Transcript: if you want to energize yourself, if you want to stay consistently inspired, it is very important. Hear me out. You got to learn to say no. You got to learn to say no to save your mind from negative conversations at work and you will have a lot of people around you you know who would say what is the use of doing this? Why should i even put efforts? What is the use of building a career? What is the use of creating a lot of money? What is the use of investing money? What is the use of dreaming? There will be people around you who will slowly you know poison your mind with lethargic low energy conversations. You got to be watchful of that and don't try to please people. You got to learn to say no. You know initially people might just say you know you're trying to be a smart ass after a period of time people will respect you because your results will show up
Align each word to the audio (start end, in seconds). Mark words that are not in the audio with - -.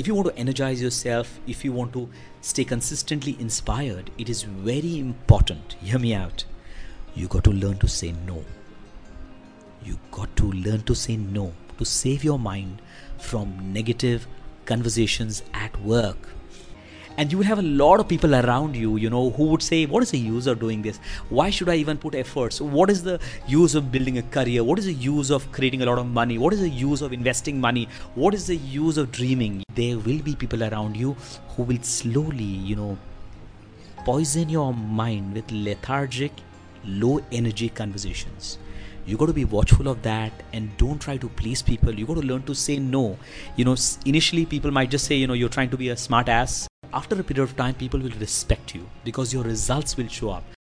if 0.00 0.06
you 0.06 0.14
want 0.14 0.28
to 0.28 0.38
energize 0.38 0.80
yourself, 0.80 1.38
if 1.46 1.62
you 1.62 1.72
want 1.72 1.92
to 1.92 2.08
stay 2.40 2.64
consistently 2.64 3.36
inspired, 3.38 4.10
it 4.16 4.30
is 4.30 4.44
very 4.44 4.98
important. 4.98 5.74
Hear 5.82 5.98
me 5.98 6.14
out. 6.14 6.44
You 7.14 7.28
got 7.28 7.44
to 7.44 7.50
learn 7.50 7.76
to 7.80 7.86
say 7.86 8.12
no. 8.26 8.42
You 9.84 9.98
got 10.10 10.34
to 10.36 10.50
learn 10.52 10.84
to 10.84 10.94
say 10.94 11.18
no 11.18 11.52
to 11.76 11.84
save 11.84 12.24
your 12.24 12.38
mind 12.38 12.80
from 13.18 13.74
negative 13.74 14.26
conversations 14.64 15.42
at 15.52 15.78
work 15.82 16.30
and 17.20 17.30
you 17.30 17.36
will 17.38 17.44
have 17.44 17.58
a 17.58 17.70
lot 17.78 18.00
of 18.00 18.08
people 18.10 18.34
around 18.34 18.76
you 18.82 18.90
you 19.00 19.08
know 19.14 19.24
who 19.38 19.46
would 19.48 19.62
say 19.64 19.78
what 19.94 20.02
is 20.04 20.10
the 20.12 20.18
use 20.18 20.46
of 20.46 20.58
doing 20.58 20.80
this? 20.80 20.98
Why 21.38 21.50
should 21.56 21.68
i 21.68 21.74
even 21.80 21.98
put 22.04 22.14
efforts? 22.14 22.60
What 22.76 22.92
is 22.92 23.02
the 23.02 23.20
use 23.46 23.74
of 23.74 23.90
building 23.92 24.16
a 24.16 24.22
career? 24.36 24.64
What 24.64 24.78
is 24.78 24.86
the 24.86 24.94
use 24.94 25.30
of 25.30 25.50
creating 25.52 25.82
a 25.82 25.86
lot 25.86 25.98
of 25.98 26.06
money? 26.06 26.38
What 26.38 26.54
is 26.54 26.60
the 26.60 26.70
use 26.70 27.02
of 27.02 27.12
investing 27.12 27.60
money? 27.60 27.88
What 28.14 28.32
is 28.38 28.46
the 28.46 28.56
use 28.76 28.96
of 28.96 29.12
dreaming? 29.12 29.62
There 29.74 29.98
will 29.98 30.22
be 30.28 30.34
people 30.34 30.64
around 30.68 30.96
you 30.96 31.12
who 31.50 31.64
will 31.64 31.82
slowly 31.82 32.54
you 32.70 32.76
know 32.76 32.96
poison 34.06 34.48
your 34.48 34.72
mind 34.72 35.34
with 35.34 35.52
lethargic 35.52 36.32
low 37.04 37.20
energy 37.30 37.68
conversations. 37.68 38.56
You 39.04 39.18
got 39.18 39.26
to 39.26 39.38
be 39.42 39.44
watchful 39.44 39.88
of 39.88 40.02
that 40.08 40.42
and 40.54 40.74
don't 40.78 41.06
try 41.08 41.18
to 41.18 41.28
please 41.28 41.60
people. 41.60 41.92
You 41.92 42.06
got 42.06 42.14
to 42.22 42.26
learn 42.32 42.44
to 42.44 42.54
say 42.54 42.78
no. 42.78 43.04
You 43.56 43.66
know 43.66 43.76
initially 44.06 44.46
people 44.46 44.70
might 44.80 44.90
just 44.98 45.04
say 45.04 45.16
you 45.16 45.26
know 45.26 45.40
you're 45.44 45.56
trying 45.60 45.78
to 45.78 45.84
be 45.86 45.90
a 45.90 45.96
smart 46.08 46.36
ass 46.40 46.69
after 46.92 47.20
a 47.20 47.22
period 47.22 47.42
of 47.42 47.56
time 47.56 47.74
people 47.74 48.00
will 48.00 48.18
respect 48.20 48.74
you 48.74 48.84
because 49.04 49.32
your 49.32 49.44
results 49.44 49.96
will 49.96 50.08
show 50.08 50.30
up 50.30 50.59